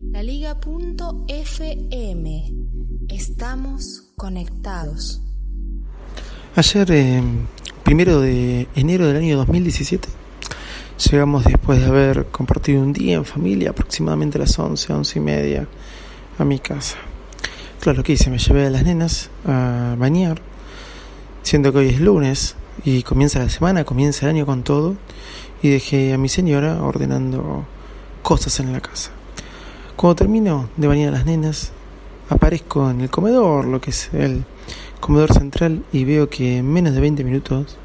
La 0.00 0.24
Liga.fm. 0.24 0.64
Estamos 3.08 4.12
conectados. 4.16 5.22
Ayer, 6.56 6.90
eh, 6.90 7.22
primero 7.84 8.20
de 8.20 8.66
enero 8.74 9.06
del 9.06 9.18
año 9.18 9.36
2017, 9.36 10.08
llegamos 11.10 11.44
después 11.44 11.80
de 11.80 11.86
haber 11.86 12.26
compartido 12.26 12.82
un 12.82 12.92
día 12.92 13.14
en 13.14 13.24
familia, 13.24 13.70
aproximadamente 13.70 14.36
a 14.36 14.40
las 14.40 14.58
11, 14.58 14.92
11 14.92 15.18
y 15.18 15.22
media, 15.22 15.68
a 16.38 16.44
mi 16.44 16.58
casa. 16.58 16.96
Claro, 17.78 17.98
lo 17.98 18.02
que 18.02 18.14
hice, 18.14 18.30
me 18.30 18.38
llevé 18.38 18.66
a 18.66 18.70
las 18.70 18.82
nenas 18.82 19.30
a 19.46 19.94
bañar, 19.96 20.42
siendo 21.42 21.72
que 21.72 21.78
hoy 21.78 21.90
es 21.90 22.00
lunes 22.00 22.56
y 22.84 23.04
comienza 23.04 23.38
la 23.38 23.48
semana, 23.48 23.84
comienza 23.84 24.26
el 24.26 24.30
año 24.30 24.44
con 24.46 24.64
todo, 24.64 24.96
y 25.62 25.68
dejé 25.68 26.12
a 26.12 26.18
mi 26.18 26.28
señora 26.28 26.82
ordenando 26.82 27.64
cosas 28.22 28.58
en 28.58 28.72
la 28.72 28.80
casa. 28.80 29.12
Cuando 29.96 30.16
termino 30.16 30.68
de 30.76 30.88
bañar 30.88 31.08
a 31.08 31.18
las 31.18 31.24
nenas, 31.24 31.72
aparezco 32.28 32.90
en 32.90 33.00
el 33.00 33.10
comedor, 33.10 33.66
lo 33.66 33.80
que 33.80 33.90
es 33.90 34.12
el 34.12 34.44
comedor 35.00 35.32
central, 35.32 35.84
y 35.92 36.04
veo 36.04 36.28
que 36.28 36.58
en 36.58 36.72
menos 36.72 36.94
de 36.94 37.00
20 37.00 37.24
minutos 37.24 37.76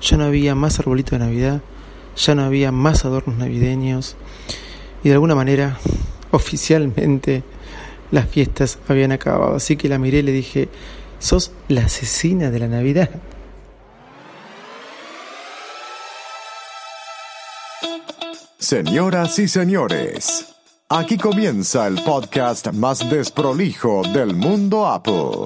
ya 0.00 0.16
no 0.16 0.24
había 0.24 0.54
más 0.54 0.78
arbolito 0.78 1.12
de 1.12 1.18
Navidad, 1.18 1.60
ya 2.16 2.34
no 2.34 2.44
había 2.44 2.72
más 2.72 3.04
adornos 3.04 3.36
navideños, 3.36 4.16
y 5.02 5.08
de 5.08 5.14
alguna 5.14 5.34
manera, 5.34 5.78
oficialmente, 6.30 7.42
las 8.10 8.28
fiestas 8.28 8.78
habían 8.88 9.12
acabado. 9.12 9.56
Así 9.56 9.76
que 9.76 9.88
la 9.88 9.98
miré 9.98 10.18
y 10.18 10.22
le 10.22 10.32
dije, 10.32 10.68
sos 11.18 11.52
la 11.68 11.82
asesina 11.82 12.50
de 12.50 12.58
la 12.58 12.68
Navidad. 12.68 13.10
Señoras 18.58 19.38
y 19.38 19.48
señores, 19.48 20.49
aquí 20.92 21.16
comienza 21.16 21.86
el 21.86 22.02
podcast 22.02 22.72
más 22.72 23.08
desprolijo 23.08 24.02
del 24.12 24.34
mundo 24.34 24.88
Apple. 24.88 25.44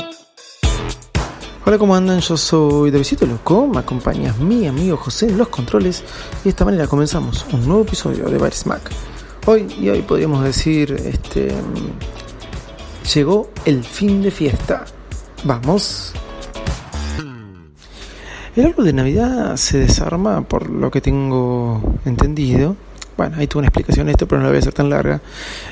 Hola, 1.67 1.77
¿cómo 1.77 1.95
andan? 1.95 2.21
Yo 2.21 2.39
soy 2.39 2.91
Davidito 2.91 3.27
Loco, 3.27 3.67
me 3.67 3.81
acompaña 3.81 4.33
mi 4.41 4.67
amigo 4.67 4.97
José 4.97 5.27
en 5.27 5.37
los 5.37 5.49
controles 5.49 6.03
y 6.41 6.45
de 6.45 6.51
esta 6.51 6.65
manera 6.65 6.87
comenzamos 6.87 7.45
un 7.53 7.67
nuevo 7.67 7.83
episodio 7.83 8.25
de 8.31 8.39
Baris 8.39 8.67
Mac. 8.67 8.91
Hoy 9.45 9.67
y 9.79 9.91
hoy 9.91 10.01
podríamos 10.01 10.43
decir, 10.43 10.93
este, 10.93 11.53
llegó 13.15 13.51
el 13.67 13.85
fin 13.85 14.23
de 14.23 14.31
fiesta. 14.31 14.87
Vamos. 15.45 16.15
El 18.57 18.67
árbol 18.67 18.87
de 18.87 18.93
Navidad 18.95 19.57
se 19.57 19.79
desarma, 19.79 20.41
por 20.41 20.71
lo 20.71 20.91
que 20.91 21.03
tengo 21.03 21.83
entendido. 22.07 22.77
Bueno, 23.17 23.37
ahí 23.39 23.47
tuve 23.47 23.61
una 23.61 23.69
explicación 23.69 24.07
de 24.07 24.13
esto, 24.13 24.27
pero 24.27 24.41
no 24.41 24.47
la 24.47 24.51
voy 24.51 24.57
a 24.57 24.61
hacer 24.61 24.73
tan 24.73 24.91
larga. 24.91 25.21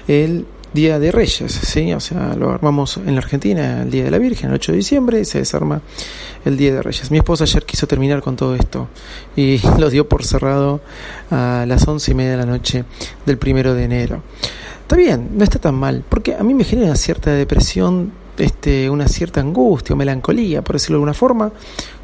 El 0.06 0.46
Día 0.72 0.98
de 0.98 1.12
Reyes, 1.12 1.52
¿sí? 1.52 1.92
O 1.92 2.00
sea, 2.00 2.34
lo 2.34 2.50
armamos 2.50 2.96
en 2.96 3.14
la 3.14 3.20
Argentina 3.20 3.82
el 3.82 3.90
Día 3.90 4.04
de 4.04 4.10
la 4.10 4.16
Virgen, 4.16 4.48
el 4.48 4.54
8 4.54 4.72
de 4.72 4.78
diciembre, 4.78 5.20
y 5.20 5.24
se 5.26 5.38
desarma 5.38 5.82
el 6.46 6.56
Día 6.56 6.72
de 6.72 6.80
Reyes. 6.80 7.10
Mi 7.10 7.18
esposa 7.18 7.44
ayer 7.44 7.64
quiso 7.64 7.86
terminar 7.86 8.22
con 8.22 8.36
todo 8.36 8.54
esto 8.54 8.88
y 9.36 9.60
lo 9.78 9.90
dio 9.90 10.08
por 10.08 10.24
cerrado 10.24 10.80
a 11.30 11.64
las 11.68 11.86
once 11.86 12.12
y 12.12 12.14
media 12.14 12.32
de 12.32 12.36
la 12.38 12.46
noche 12.46 12.84
del 13.26 13.36
primero 13.36 13.74
de 13.74 13.84
enero. 13.84 14.22
Está 14.80 14.96
bien, 14.96 15.30
no 15.36 15.44
está 15.44 15.58
tan 15.58 15.74
mal, 15.74 16.04
porque 16.08 16.34
a 16.34 16.42
mí 16.42 16.54
me 16.54 16.64
genera 16.64 16.96
cierta 16.96 17.32
depresión 17.32 18.12
este, 18.38 18.88
una 18.88 19.08
cierta 19.08 19.40
angustia 19.40 19.94
o 19.94 19.96
melancolía, 19.96 20.62
por 20.62 20.76
decirlo 20.76 20.94
de 20.94 20.98
alguna 20.98 21.14
forma, 21.14 21.52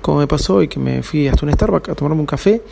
como 0.00 0.18
me 0.18 0.26
pasó 0.26 0.56
hoy 0.56 0.68
que 0.68 0.78
me 0.78 1.02
fui 1.02 1.28
hasta 1.28 1.44
un 1.46 1.52
Starbucks 1.52 1.88
a 1.90 1.94
tomarme 1.94 2.20
un 2.20 2.26
café 2.26 2.62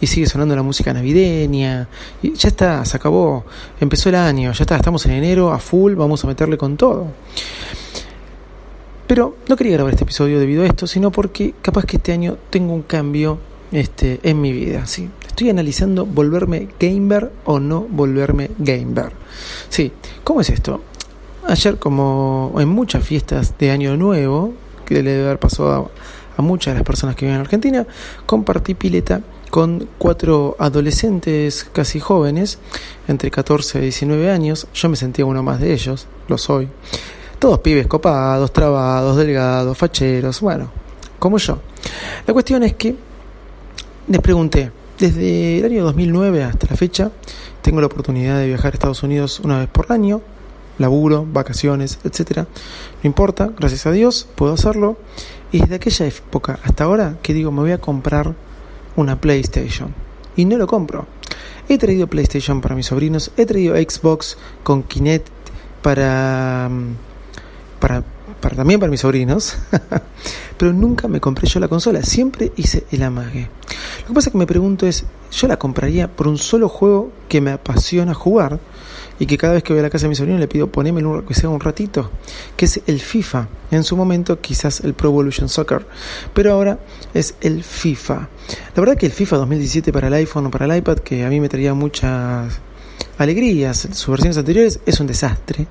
y 0.00 0.06
sigue 0.06 0.26
sonando 0.26 0.54
la 0.54 0.62
música 0.62 0.92
navideña, 0.92 1.88
y 2.22 2.34
ya 2.34 2.48
está, 2.48 2.84
se 2.84 2.96
acabó, 2.96 3.44
empezó 3.80 4.08
el 4.08 4.14
año, 4.16 4.52
ya 4.52 4.62
está, 4.62 4.76
estamos 4.76 5.04
en 5.06 5.12
enero, 5.12 5.52
a 5.52 5.58
full, 5.58 5.94
vamos 5.94 6.24
a 6.24 6.26
meterle 6.26 6.58
con 6.58 6.76
todo. 6.76 7.08
Pero 9.06 9.36
no 9.48 9.56
quería 9.56 9.74
grabar 9.74 9.92
este 9.92 10.04
episodio 10.04 10.40
debido 10.40 10.64
a 10.64 10.66
esto, 10.66 10.86
sino 10.86 11.12
porque 11.12 11.54
capaz 11.62 11.84
que 11.84 11.96
este 11.96 12.12
año 12.12 12.36
tengo 12.50 12.74
un 12.74 12.82
cambio 12.82 13.38
este, 13.70 14.20
en 14.22 14.40
mi 14.40 14.52
vida, 14.52 14.86
¿sí? 14.86 15.08
Estoy 15.26 15.50
analizando 15.50 16.06
volverme 16.06 16.68
gamer 16.80 17.30
o 17.44 17.60
no 17.60 17.82
volverme 17.82 18.50
gamer. 18.58 19.12
Sí, 19.68 19.92
¿cómo 20.24 20.40
es 20.40 20.50
esto? 20.50 20.80
Ayer, 21.48 21.78
como 21.78 22.54
en 22.58 22.68
muchas 22.68 23.04
fiestas 23.04 23.56
de 23.56 23.70
Año 23.70 23.96
Nuevo, 23.96 24.52
que 24.84 25.00
le 25.00 25.12
debe 25.12 25.26
haber 25.26 25.38
pasado 25.38 25.92
a, 26.36 26.42
muchas 26.42 26.74
de 26.74 26.80
las 26.80 26.86
personas 26.86 27.14
que 27.14 27.24
viven 27.24 27.36
en 27.36 27.40
Argentina, 27.42 27.86
compartí 28.26 28.74
pileta 28.74 29.20
con 29.48 29.88
cuatro 29.96 30.56
adolescentes 30.58 31.64
casi 31.72 32.00
jóvenes, 32.00 32.58
entre 33.06 33.30
14 33.30 33.78
y 33.78 33.82
19 33.82 34.28
años. 34.28 34.66
Yo 34.74 34.88
me 34.88 34.96
sentía 34.96 35.24
uno 35.24 35.40
más 35.44 35.60
de 35.60 35.72
ellos, 35.72 36.08
lo 36.26 36.36
soy. 36.36 36.68
Todos 37.38 37.60
pibes 37.60 37.86
copados, 37.86 38.52
trabados, 38.52 39.16
delgados, 39.16 39.78
facheros, 39.78 40.40
bueno, 40.40 40.68
como 41.20 41.38
yo. 41.38 41.60
La 42.26 42.32
cuestión 42.32 42.64
es 42.64 42.74
que 42.74 42.96
les 44.08 44.20
pregunté, 44.20 44.72
desde 44.98 45.58
el 45.60 45.64
año 45.66 45.84
2009 45.84 46.42
hasta 46.42 46.66
la 46.68 46.76
fecha, 46.76 47.12
tengo 47.62 47.80
la 47.80 47.86
oportunidad 47.86 48.36
de 48.36 48.48
viajar 48.48 48.72
a 48.72 48.74
Estados 48.74 49.04
Unidos 49.04 49.38
una 49.44 49.60
vez 49.60 49.68
por 49.68 49.92
año, 49.92 50.22
laburo, 50.78 51.26
vacaciones, 51.30 51.98
etcétera. 52.04 52.46
No 53.02 53.06
importa, 53.06 53.50
gracias 53.58 53.86
a 53.86 53.92
Dios 53.92 54.26
puedo 54.34 54.54
hacerlo. 54.54 54.96
Y 55.52 55.60
desde 55.60 55.76
aquella 55.76 56.06
época 56.06 56.58
hasta 56.64 56.84
ahora 56.84 57.18
que 57.22 57.32
digo 57.32 57.52
me 57.52 57.60
voy 57.60 57.72
a 57.72 57.78
comprar 57.78 58.34
una 58.96 59.20
PlayStation 59.20 59.94
y 60.36 60.44
no 60.44 60.58
lo 60.58 60.66
compro. 60.66 61.06
He 61.68 61.78
traído 61.78 62.06
PlayStation 62.06 62.60
para 62.60 62.74
mis 62.74 62.86
sobrinos, 62.86 63.32
he 63.36 63.46
traído 63.46 63.74
Xbox 63.74 64.36
con 64.62 64.82
Kinect 64.82 65.28
para 65.82 66.70
para, 67.78 68.02
para 68.40 68.56
también 68.56 68.80
para 68.80 68.90
mis 68.90 69.00
sobrinos, 69.00 69.56
pero 70.56 70.72
nunca 70.72 71.08
me 71.08 71.20
compré 71.20 71.48
yo 71.48 71.60
la 71.60 71.68
consola, 71.68 72.02
siempre 72.02 72.52
hice 72.56 72.84
el 72.90 73.02
amague. 73.02 73.48
Lo 74.02 74.08
que 74.08 74.14
pasa 74.14 74.30
que 74.30 74.38
me 74.38 74.46
pregunto 74.46 74.86
es, 74.86 75.04
yo 75.32 75.48
la 75.48 75.58
compraría 75.58 76.08
por 76.08 76.28
un 76.28 76.38
solo 76.38 76.68
juego 76.68 77.12
que 77.28 77.40
me 77.40 77.52
apasiona 77.52 78.14
jugar 78.14 78.58
y 79.18 79.26
que 79.26 79.38
cada 79.38 79.54
vez 79.54 79.62
que 79.62 79.72
voy 79.72 79.80
a 79.80 79.82
la 79.82 79.90
casa 79.90 80.04
de 80.04 80.10
mi 80.10 80.14
sobrino 80.14 80.38
le 80.38 80.48
pido 80.48 80.70
ponémelo 80.70 81.24
que 81.24 81.34
sea 81.34 81.48
un 81.48 81.60
ratito, 81.60 82.10
que 82.56 82.66
es 82.66 82.80
el 82.86 83.00
FIFA. 83.00 83.48
En 83.70 83.82
su 83.82 83.96
momento 83.96 84.40
quizás 84.40 84.80
el 84.80 84.94
Pro 84.94 85.10
Evolution 85.10 85.48
Soccer, 85.48 85.86
pero 86.34 86.52
ahora 86.52 86.78
es 87.14 87.34
el 87.40 87.64
FIFA. 87.64 88.28
La 88.74 88.80
verdad 88.80 88.96
que 88.96 89.06
el 89.06 89.12
FIFA 89.12 89.38
2017 89.38 89.92
para 89.92 90.08
el 90.08 90.14
iPhone 90.14 90.46
o 90.46 90.50
para 90.50 90.66
el 90.66 90.76
iPad, 90.76 90.98
que 90.98 91.24
a 91.24 91.28
mí 91.28 91.40
me 91.40 91.48
traía 91.48 91.74
muchas 91.74 92.60
alegrías, 93.18 93.88
sus 93.92 94.08
versiones 94.08 94.36
anteriores, 94.36 94.80
es 94.86 95.00
un 95.00 95.06
desastre. 95.06 95.66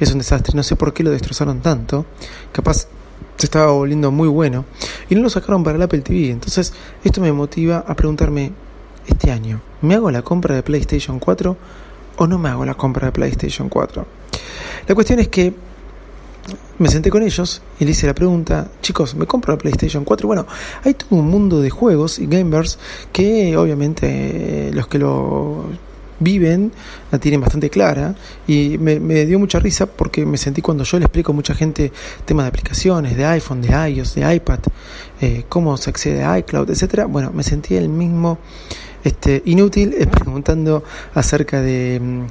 Es 0.00 0.10
un 0.10 0.18
desastre, 0.18 0.54
no 0.56 0.64
sé 0.64 0.74
por 0.74 0.92
qué 0.92 1.04
lo 1.04 1.10
destrozaron 1.10 1.60
tanto. 1.60 2.06
Capaz 2.50 2.88
se 3.36 3.46
estaba 3.46 3.72
volviendo 3.72 4.10
muy 4.10 4.28
bueno 4.28 4.64
y 5.08 5.14
no 5.14 5.22
lo 5.22 5.30
sacaron 5.30 5.64
para 5.64 5.76
el 5.76 5.82
Apple 5.82 6.00
TV. 6.00 6.30
Entonces, 6.30 6.72
esto 7.04 7.20
me 7.20 7.32
motiva 7.32 7.84
a 7.86 7.94
preguntarme 7.94 8.52
este 9.06 9.30
año, 9.30 9.60
¿me 9.80 9.94
hago 9.94 10.10
la 10.10 10.22
compra 10.22 10.54
de 10.54 10.62
PlayStation 10.62 11.18
4 11.18 11.56
o 12.16 12.26
no 12.26 12.38
me 12.38 12.48
hago 12.50 12.64
la 12.64 12.74
compra 12.74 13.06
de 13.06 13.12
PlayStation 13.12 13.68
4? 13.68 14.06
La 14.86 14.94
cuestión 14.94 15.18
es 15.18 15.28
que 15.28 15.52
me 16.78 16.88
senté 16.88 17.10
con 17.10 17.22
ellos 17.22 17.62
y 17.78 17.84
le 17.84 17.92
hice 17.92 18.06
la 18.06 18.14
pregunta, 18.14 18.68
chicos, 18.80 19.14
¿me 19.14 19.26
compro 19.26 19.54
la 19.54 19.58
PlayStation 19.58 20.04
4? 20.04 20.26
bueno, 20.26 20.46
hay 20.84 20.94
todo 20.94 21.16
un 21.16 21.28
mundo 21.28 21.60
de 21.60 21.70
juegos 21.70 22.18
y 22.18 22.26
gamers 22.26 22.78
que 23.12 23.56
obviamente 23.56 24.70
los 24.72 24.86
que 24.88 24.98
lo 24.98 25.66
viven 26.22 26.72
la 27.10 27.18
tienen 27.18 27.40
bastante 27.40 27.70
clara 27.70 28.14
y 28.46 28.78
me, 28.78 28.98
dio 29.26 29.38
mucha 29.38 29.58
risa 29.58 29.86
porque 29.86 30.24
me 30.24 30.36
sentí 30.36 30.62
cuando 30.62 30.84
yo 30.84 30.98
le 30.98 31.04
explico 31.04 31.32
a 31.32 31.34
mucha 31.34 31.54
gente 31.54 31.92
temas 32.24 32.44
de 32.44 32.48
aplicaciones, 32.48 33.16
de 33.16 33.24
iPhone, 33.24 33.62
de 33.62 33.90
iOS, 33.90 34.14
de 34.14 34.34
iPad, 34.34 34.60
eh, 35.20 35.44
cómo 35.48 35.76
se 35.76 35.90
accede 35.90 36.24
a 36.24 36.38
iCloud, 36.38 36.70
etcétera. 36.70 37.06
Bueno, 37.06 37.32
me 37.32 37.42
sentí 37.42 37.74
el 37.76 37.88
mismo 37.88 38.38
este, 39.04 39.42
inútil 39.46 39.94
preguntando 40.10 40.84
acerca 41.14 41.60
de 41.60 42.00
mm, 42.00 42.22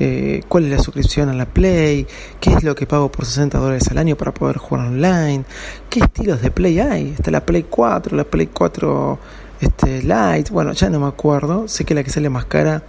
eh, 0.00 0.42
cuál 0.48 0.64
es 0.64 0.70
la 0.70 0.78
suscripción 0.78 1.28
a 1.28 1.34
la 1.34 1.46
Play, 1.46 2.06
qué 2.40 2.52
es 2.52 2.62
lo 2.62 2.74
que 2.74 2.86
pago 2.86 3.10
por 3.10 3.24
60 3.24 3.58
dólares 3.58 3.88
al 3.88 3.98
año 3.98 4.16
para 4.16 4.32
poder 4.32 4.56
jugar 4.56 4.86
online, 4.86 5.44
qué 5.90 6.00
estilos 6.00 6.40
de 6.42 6.50
Play 6.50 6.80
hay, 6.80 7.14
está 7.18 7.30
la 7.30 7.44
Play 7.44 7.66
4, 7.68 8.16
la 8.16 8.24
Play 8.24 8.48
4 8.48 9.18
este, 9.62 10.02
Light, 10.02 10.50
bueno, 10.50 10.72
ya 10.72 10.90
no 10.90 10.98
me 10.98 11.06
acuerdo, 11.06 11.68
sé 11.68 11.84
que 11.84 11.94
la 11.94 12.02
que 12.02 12.10
sale 12.10 12.28
más 12.28 12.46
cara 12.46 12.82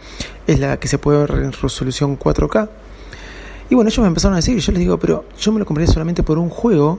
es 0.47 0.59
la 0.59 0.77
que 0.77 0.87
se 0.87 0.97
puede 0.97 1.19
ver 1.19 1.43
en 1.43 1.51
resolución 1.51 2.17
4K. 2.17 2.67
Y 3.69 3.75
bueno, 3.75 3.89
ellos 3.89 3.99
me 3.99 4.07
empezaron 4.07 4.33
a 4.33 4.37
decir, 4.37 4.57
y 4.57 4.59
yo 4.59 4.71
les 4.71 4.79
digo, 4.79 4.97
pero 4.97 5.23
yo 5.39 5.51
me 5.51 5.59
lo 5.59 5.65
compraría 5.65 5.93
solamente 5.93 6.23
por 6.23 6.39
un 6.39 6.49
juego 6.49 6.97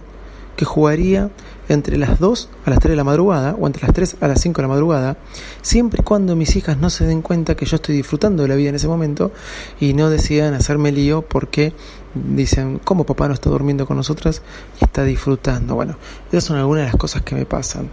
que 0.56 0.65
jugaría 0.65 1.31
entre 1.69 1.99
las 1.99 2.21
2 2.21 2.49
a 2.67 2.71
las 2.71 2.79
3 2.79 2.91
de 2.91 2.97
la 2.97 3.03
madrugada 3.03 3.56
o 3.59 3.67
entre 3.67 3.82
las 3.82 3.93
3 3.93 4.19
a 4.21 4.29
las 4.29 4.41
5 4.43 4.56
de 4.59 4.62
la 4.62 4.69
madrugada, 4.69 5.17
siempre 5.61 6.03
y 6.03 6.05
cuando 6.05 6.37
mis 6.37 6.55
hijas 6.55 6.79
no 6.79 6.88
se 6.88 7.05
den 7.05 7.20
cuenta 7.20 7.56
que 7.56 7.67
yo 7.67 7.75
estoy 7.75 7.97
disfrutando 7.97 8.44
de 8.44 8.50
la 8.50 8.55
vida 8.55 8.69
en 8.69 8.77
ese 8.77 8.87
momento 8.87 9.32
y 9.81 9.94
no 9.94 10.09
decidan 10.09 10.55
hacerme 10.55 10.93
lío 10.93 11.23
porque 11.23 11.73
dicen, 12.15 12.81
¿cómo 12.85 13.05
papá 13.05 13.27
no 13.27 13.35
está 13.35 13.50
durmiendo 13.50 13.87
con 13.87 13.97
nosotras 13.97 14.41
y 14.81 14.85
está 14.85 15.03
disfrutando? 15.03 15.75
Bueno, 15.75 15.97
esas 16.31 16.44
son 16.44 16.59
algunas 16.59 16.82
de 16.82 16.93
las 16.93 16.97
cosas 16.97 17.23
que 17.23 17.35
me 17.35 17.44
pasan. 17.44 17.91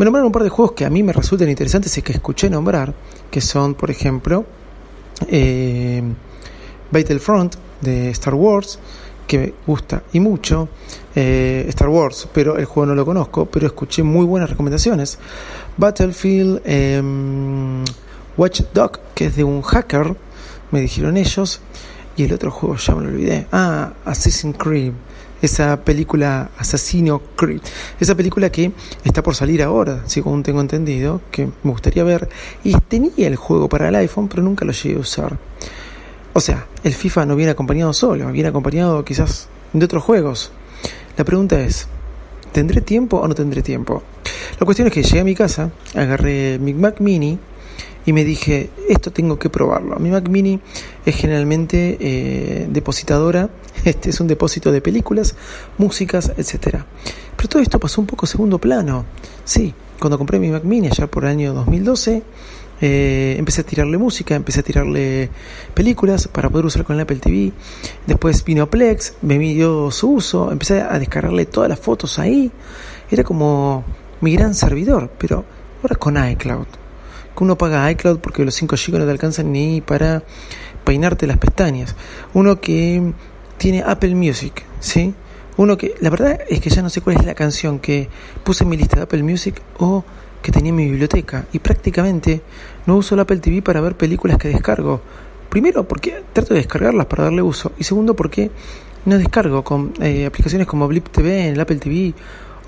Me 0.00 0.06
nombraron 0.06 0.28
un 0.28 0.32
par 0.32 0.44
de 0.44 0.48
juegos 0.48 0.72
que 0.72 0.86
a 0.86 0.88
mí 0.88 1.02
me 1.02 1.12
resultan 1.12 1.50
interesantes 1.50 1.98
y 1.98 2.00
que 2.00 2.14
escuché 2.14 2.48
nombrar, 2.48 2.94
que 3.30 3.42
son, 3.42 3.74
por 3.74 3.90
ejemplo, 3.90 4.46
eh, 5.28 6.02
Battlefront 6.90 7.56
de 7.82 8.08
Star 8.08 8.32
Wars, 8.32 8.78
que 9.26 9.38
me 9.38 9.52
gusta 9.66 10.02
y 10.14 10.20
mucho, 10.20 10.70
eh, 11.14 11.66
Star 11.68 11.90
Wars, 11.90 12.26
pero 12.32 12.56
el 12.56 12.64
juego 12.64 12.86
no 12.86 12.94
lo 12.94 13.04
conozco, 13.04 13.44
pero 13.44 13.66
escuché 13.66 14.02
muy 14.02 14.24
buenas 14.24 14.48
recomendaciones. 14.48 15.18
Battlefield, 15.76 16.62
eh, 16.64 17.02
Watch 18.38 18.62
Dog, 18.72 19.00
que 19.14 19.26
es 19.26 19.36
de 19.36 19.44
un 19.44 19.60
hacker, 19.60 20.16
me 20.70 20.80
dijeron 20.80 21.18
ellos, 21.18 21.60
y 22.16 22.24
el 22.24 22.32
otro 22.32 22.50
juego 22.50 22.76
ya 22.76 22.94
me 22.94 23.02
lo 23.02 23.08
olvidé. 23.10 23.46
Ah, 23.52 23.92
Assassin's 24.06 24.56
Creed. 24.56 24.94
Esa 25.42 25.82
película 25.84 26.50
Assassino 26.58 27.22
Creed. 27.36 27.62
Esa 27.98 28.14
película 28.14 28.50
que 28.50 28.72
está 29.04 29.22
por 29.22 29.34
salir 29.34 29.62
ahora, 29.62 30.02
según 30.06 30.42
tengo 30.42 30.60
entendido, 30.60 31.20
que 31.30 31.46
me 31.46 31.70
gustaría 31.70 32.04
ver. 32.04 32.28
Y 32.62 32.74
tenía 32.74 33.26
el 33.26 33.36
juego 33.36 33.68
para 33.68 33.88
el 33.88 33.94
iPhone, 33.94 34.28
pero 34.28 34.42
nunca 34.42 34.64
lo 34.64 34.72
llegué 34.72 34.96
a 34.96 35.00
usar. 35.00 35.38
O 36.32 36.40
sea, 36.40 36.66
el 36.84 36.94
FIFA 36.94 37.26
no 37.26 37.36
viene 37.36 37.52
acompañado 37.52 37.92
solo, 37.92 38.30
viene 38.30 38.48
acompañado 38.48 39.04
quizás 39.04 39.48
de 39.72 39.84
otros 39.84 40.02
juegos. 40.02 40.52
La 41.16 41.24
pregunta 41.24 41.60
es, 41.60 41.88
¿tendré 42.52 42.80
tiempo 42.80 43.18
o 43.18 43.26
no 43.26 43.34
tendré 43.34 43.62
tiempo? 43.62 44.02
La 44.58 44.64
cuestión 44.64 44.88
es 44.88 44.94
que 44.94 45.02
llegué 45.02 45.20
a 45.20 45.24
mi 45.24 45.34
casa, 45.34 45.70
agarré 45.94 46.58
mi 46.58 46.74
Mac 46.74 47.00
Mini 47.00 47.38
y 48.06 48.12
me 48.12 48.24
dije, 48.24 48.70
esto 48.88 49.10
tengo 49.10 49.38
que 49.38 49.50
probarlo. 49.50 49.96
Mi 49.96 50.10
Mac 50.10 50.28
Mini 50.28 50.60
es 51.04 51.16
generalmente 51.16 51.96
eh, 52.00 52.66
depositadora, 52.70 53.50
este 53.84 54.10
es 54.10 54.20
un 54.20 54.26
depósito 54.26 54.72
de 54.72 54.80
películas, 54.80 55.34
músicas, 55.78 56.32
etc. 56.36 56.84
Pero 57.36 57.48
todo 57.48 57.62
esto 57.62 57.78
pasó 57.78 58.00
un 58.00 58.06
poco 58.06 58.26
segundo 58.26 58.58
plano. 58.58 59.04
Sí, 59.44 59.74
cuando 59.98 60.18
compré 60.18 60.38
mi 60.38 60.48
Mac 60.48 60.64
Mini 60.64 60.88
allá 60.88 61.06
por 61.06 61.24
el 61.24 61.30
año 61.30 61.52
2012, 61.54 62.22
eh, 62.82 63.34
empecé 63.38 63.60
a 63.60 63.64
tirarle 63.64 63.98
música, 63.98 64.34
empecé 64.34 64.60
a 64.60 64.62
tirarle 64.62 65.28
películas 65.74 66.28
para 66.28 66.48
poder 66.48 66.64
usar 66.66 66.84
con 66.84 66.96
el 66.96 67.02
Apple 67.02 67.18
TV. 67.18 67.52
Después 68.06 68.42
vino 68.44 68.70
Plex, 68.70 69.14
me 69.22 69.38
dio 69.38 69.90
su 69.90 70.12
uso, 70.12 70.50
empecé 70.50 70.80
a 70.80 70.98
descargarle 70.98 71.44
todas 71.46 71.68
las 71.68 71.78
fotos 71.78 72.18
ahí. 72.18 72.50
Era 73.10 73.24
como 73.24 73.84
mi 74.22 74.32
gran 74.34 74.54
servidor, 74.54 75.10
pero 75.18 75.44
ahora 75.82 75.96
con 75.96 76.16
iCloud. 76.30 76.79
Uno 77.40 77.58
paga 77.58 77.90
iCloud 77.90 78.18
porque 78.20 78.44
los 78.44 78.54
5 78.54 78.76
GB 78.76 78.98
no 78.98 79.04
te 79.04 79.10
alcanzan 79.10 79.50
ni 79.50 79.80
para 79.80 80.22
peinarte 80.84 81.26
las 81.26 81.38
pestañas. 81.38 81.96
Uno 82.34 82.60
que 82.60 83.12
tiene 83.58 83.82
Apple 83.82 84.14
Music, 84.14 84.62
¿sí? 84.78 85.14
Uno 85.56 85.76
que, 85.76 85.94
la 86.00 86.10
verdad 86.10 86.40
es 86.48 86.60
que 86.60 86.70
ya 86.70 86.80
no 86.80 86.88
sé 86.88 87.00
cuál 87.00 87.16
es 87.16 87.26
la 87.26 87.34
canción 87.34 87.78
que 87.80 88.08
puse 88.44 88.64
en 88.64 88.70
mi 88.70 88.76
lista 88.76 88.96
de 88.96 89.02
Apple 89.02 89.22
Music 89.22 89.60
o 89.78 90.04
que 90.42 90.52
tenía 90.52 90.70
en 90.70 90.76
mi 90.76 90.84
biblioteca 90.86 91.44
y 91.52 91.58
prácticamente 91.58 92.40
no 92.86 92.96
uso 92.96 93.14
el 93.14 93.20
Apple 93.20 93.38
TV 93.38 93.60
para 93.60 93.80
ver 93.80 93.96
películas 93.96 94.38
que 94.38 94.48
descargo. 94.48 95.02
Primero 95.50 95.86
porque 95.86 96.22
trato 96.32 96.54
de 96.54 96.60
descargarlas 96.60 97.06
para 97.06 97.24
darle 97.24 97.42
uso 97.42 97.72
y 97.78 97.84
segundo 97.84 98.14
porque 98.14 98.50
no 99.04 99.18
descargo 99.18 99.64
con 99.64 99.92
eh, 100.00 100.26
aplicaciones 100.26 100.66
como 100.66 100.88
Blip 100.88 101.08
TV 101.08 101.48
en 101.48 101.54
el 101.54 101.60
Apple 101.60 101.76
TV 101.76 102.14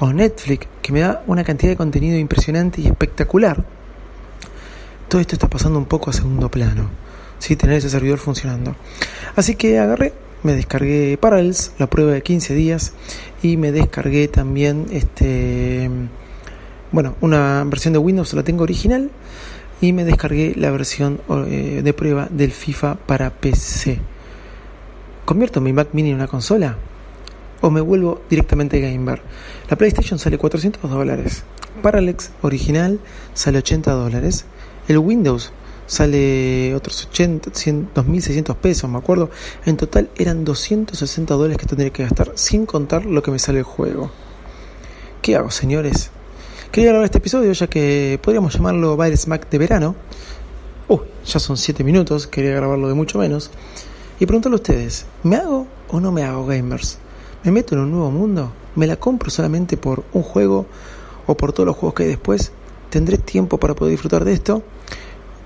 o 0.00 0.12
Netflix 0.12 0.66
que 0.82 0.92
me 0.92 1.00
da 1.00 1.22
una 1.26 1.44
cantidad 1.44 1.70
de 1.70 1.76
contenido 1.76 2.18
impresionante 2.18 2.80
y 2.80 2.86
espectacular. 2.86 3.64
Todo 5.12 5.20
esto 5.20 5.34
está 5.36 5.50
pasando 5.50 5.78
un 5.78 5.84
poco 5.84 6.08
a 6.08 6.14
segundo 6.14 6.50
plano, 6.50 6.88
¿sí? 7.38 7.54
tener 7.54 7.76
ese 7.76 7.90
servidor 7.90 8.18
funcionando. 8.18 8.76
Así 9.36 9.56
que 9.56 9.78
agarré, 9.78 10.14
me 10.42 10.54
descargué 10.54 11.18
Parallels, 11.20 11.72
la 11.78 11.86
prueba 11.86 12.12
de 12.12 12.22
15 12.22 12.54
días 12.54 12.94
y 13.42 13.58
me 13.58 13.72
descargué 13.72 14.26
también 14.28 14.86
este 14.90 15.90
bueno, 16.92 17.16
una 17.20 17.62
versión 17.66 17.92
de 17.92 17.98
Windows 17.98 18.32
la 18.32 18.42
tengo 18.42 18.62
original 18.62 19.10
y 19.82 19.92
me 19.92 20.06
descargué 20.06 20.54
la 20.56 20.70
versión 20.70 21.20
eh, 21.46 21.82
de 21.84 21.92
prueba 21.92 22.28
del 22.30 22.52
FIFA 22.52 22.94
para 22.94 23.28
PC. 23.28 24.00
¿Convierto 25.26 25.60
mi 25.60 25.74
Mac 25.74 25.88
Mini 25.92 26.08
en 26.08 26.14
una 26.14 26.26
consola? 26.26 26.78
¿O 27.60 27.68
me 27.68 27.82
vuelvo 27.82 28.22
directamente 28.30 28.80
gamer? 28.80 29.20
La 29.68 29.76
PlayStation 29.76 30.18
sale 30.18 30.38
400 30.38 30.90
dólares. 30.90 31.44
Parallax 31.82 32.30
original 32.40 32.98
sale 33.34 33.58
80 33.58 33.92
dólares. 33.92 34.46
El 34.88 34.98
Windows 34.98 35.52
sale 35.86 36.74
otros 36.74 37.06
80, 37.10 37.50
100, 37.52 37.94
2.600 37.94 38.56
pesos, 38.56 38.90
me 38.90 38.98
acuerdo. 38.98 39.30
En 39.66 39.76
total 39.76 40.10
eran 40.16 40.44
260 40.44 41.34
dólares 41.34 41.58
que 41.58 41.66
tendría 41.66 41.92
que 41.92 42.02
gastar 42.02 42.32
sin 42.34 42.66
contar 42.66 43.04
lo 43.04 43.22
que 43.22 43.30
me 43.30 43.38
sale 43.38 43.58
el 43.58 43.64
juego. 43.64 44.10
¿Qué 45.20 45.36
hago, 45.36 45.50
señores? 45.50 46.10
Quería 46.72 46.90
grabar 46.90 47.04
este 47.04 47.18
episodio 47.18 47.52
ya 47.52 47.66
que 47.66 48.18
podríamos 48.22 48.54
llamarlo 48.54 48.96
Virus 48.96 49.28
Mac 49.28 49.48
de 49.50 49.58
verano. 49.58 49.94
Uh, 50.88 51.00
ya 51.24 51.38
son 51.38 51.56
7 51.56 51.84
minutos, 51.84 52.26
quería 52.26 52.54
grabarlo 52.54 52.88
de 52.88 52.94
mucho 52.94 53.18
menos. 53.18 53.50
Y 54.18 54.26
preguntarle 54.26 54.54
a 54.54 54.60
ustedes, 54.60 55.06
¿me 55.22 55.36
hago 55.36 55.66
o 55.88 56.00
no 56.00 56.10
me 56.10 56.22
hago 56.22 56.46
gamers? 56.46 56.98
¿Me 57.44 57.52
meto 57.52 57.74
en 57.74 57.82
un 57.82 57.90
nuevo 57.90 58.10
mundo? 58.10 58.52
¿Me 58.74 58.86
la 58.86 58.96
compro 58.96 59.30
solamente 59.30 59.76
por 59.76 60.04
un 60.12 60.22
juego 60.22 60.66
o 61.26 61.36
por 61.36 61.52
todos 61.52 61.66
los 61.66 61.76
juegos 61.76 61.94
que 61.94 62.02
hay 62.04 62.08
después? 62.08 62.52
¿Tendré 62.92 63.16
tiempo 63.16 63.56
para 63.56 63.74
poder 63.74 63.92
disfrutar 63.92 64.22
de 64.22 64.34
esto? 64.34 64.62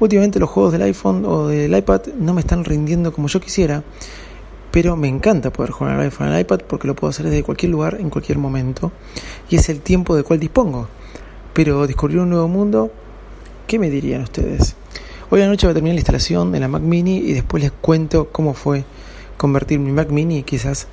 Últimamente 0.01 0.41
los 0.41 0.51
juegos 0.51 0.73
del 0.73 0.83
iPhone 0.83 1.25
o 1.25 1.47
del 1.47 1.77
iPad 1.77 2.01
no 2.19 2.35
me 2.35 2.41
están 2.41 2.65
rindiendo 2.65 3.13
como 3.13 3.29
yo 3.29 3.41
quisiera, 3.41 3.85
pero 4.73 4.97
me 4.97 5.07
encanta 5.07 5.53
poder 5.53 5.71
jugar 5.71 5.95
al 5.95 6.01
iPhone 6.01 6.27
al 6.27 6.41
iPad 6.41 6.63
porque 6.67 6.89
lo 6.89 6.97
puedo 6.97 7.11
hacer 7.11 7.27
desde 7.27 7.45
cualquier 7.45 7.71
lugar, 7.71 7.99
en 8.01 8.11
cualquier 8.11 8.39
momento, 8.39 8.91
y 9.49 9.55
es 9.55 9.69
el 9.69 9.79
tiempo 9.79 10.17
del 10.17 10.25
cual 10.25 10.41
dispongo 10.41 10.89
pero 11.57 11.87
descubrir 11.87 12.19
un 12.19 12.31
nuevo 12.31 12.49
mundo, 12.49 12.91
¿qué 13.69 13.79
me 13.79 13.91
dirían 13.91 14.23
ustedes? 14.23 14.75
Hoy 15.31 15.41
anoche 15.41 15.67
voy 15.67 15.71
a 15.71 15.75
terminar 15.75 15.95
la 15.95 16.01
instalación 16.01 16.51
de 16.51 16.59
la 16.59 16.67
Mac 16.67 16.83
Mini 16.83 17.19
y 17.19 17.33
después 17.33 17.63
les 17.63 17.73
cuento 17.73 18.29
cómo 18.33 18.55
fue 18.55 18.85
convertir 19.37 19.79
mi 19.79 19.93
Mac 19.93 20.11
Mini 20.11 20.43
quizás 20.43 20.89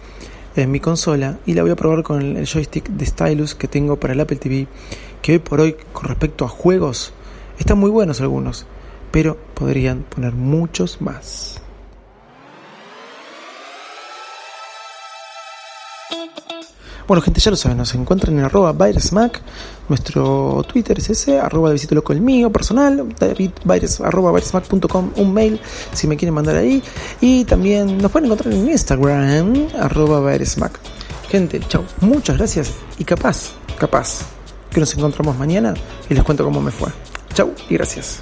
en 0.55 0.71
mi 0.71 0.79
consola 0.79 1.39
y 1.45 1.53
la 1.53 1.63
voy 1.63 1.71
a 1.71 1.75
probar 1.75 2.03
con 2.03 2.37
el 2.37 2.45
joystick 2.45 2.87
de 2.89 3.05
Stylus 3.05 3.55
que 3.55 3.67
tengo 3.67 3.97
para 3.97 4.13
el 4.13 4.19
Apple 4.19 4.37
TV, 4.37 4.67
que 5.21 5.33
hoy 5.33 5.39
por 5.39 5.61
hoy 5.61 5.75
con 5.91 6.05
respecto 6.05 6.45
a 6.45 6.49
juegos 6.49 7.13
están 7.57 7.79
muy 7.79 7.89
buenos 7.89 8.21
algunos, 8.21 8.65
pero 9.11 9.37
podrían 9.53 10.03
poner 10.03 10.33
muchos 10.33 11.01
más. 11.01 11.62
Bueno, 17.07 17.21
gente, 17.21 17.41
ya 17.41 17.51
lo 17.51 17.57
saben, 17.57 17.77
nos 17.77 17.93
encuentran 17.95 18.37
en 18.37 18.45
arroba 18.45 18.71
virusmac. 18.71 19.41
Nuestro 19.89 20.63
Twitter 20.67 20.97
es 20.97 21.09
ese, 21.09 21.39
arroba 21.39 21.69
de 21.69 21.73
visito 21.73 21.95
loco 21.95 22.13
el 22.13 22.21
mío 22.21 22.49
personal, 22.49 23.13
David 23.19 23.51
arroba 24.03 24.31
virusmac.com, 24.31 25.11
un 25.17 25.33
mail 25.33 25.59
si 25.91 26.07
me 26.07 26.15
quieren 26.15 26.33
mandar 26.33 26.55
ahí. 26.55 26.81
Y 27.19 27.43
también 27.45 27.97
nos 27.97 28.11
pueden 28.11 28.27
encontrar 28.27 28.53
en 28.53 28.69
Instagram, 28.69 29.67
arroba 29.77 30.31
virusmac. 30.31 30.79
Gente, 31.29 31.59
chao, 31.67 31.83
muchas 31.99 32.37
gracias 32.37 32.71
y 32.97 33.03
capaz, 33.03 33.51
capaz, 33.77 34.21
que 34.69 34.79
nos 34.79 34.95
encontramos 34.95 35.37
mañana 35.37 35.73
y 36.09 36.13
les 36.13 36.23
cuento 36.23 36.45
cómo 36.45 36.61
me 36.61 36.71
fue. 36.71 36.89
Chau 37.33 37.53
y 37.69 37.73
gracias. 37.73 38.21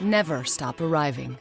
Never 0.00 0.44
stop 0.44 0.82
arriving. 0.82 1.38